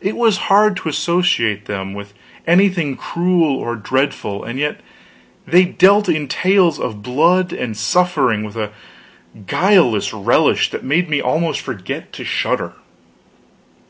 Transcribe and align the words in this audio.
It 0.00 0.16
was 0.16 0.38
hard 0.48 0.78
to 0.78 0.88
associate 0.88 1.66
them 1.66 1.92
with 1.92 2.14
anything 2.46 2.96
cruel 2.96 3.54
or 3.54 3.76
dreadful; 3.76 4.42
and 4.44 4.58
yet 4.58 4.80
they 5.46 5.66
dealt 5.66 6.08
in 6.08 6.26
tales 6.26 6.80
of 6.80 7.02
blood 7.02 7.52
and 7.52 7.76
suffering 7.76 8.44
with 8.44 8.56
a 8.56 8.70
guileless 9.46 10.14
relish 10.14 10.70
that 10.70 10.84
made 10.84 11.10
me 11.10 11.20
almost 11.20 11.60
forget 11.60 12.14
to 12.14 12.24
shudder. 12.24 12.72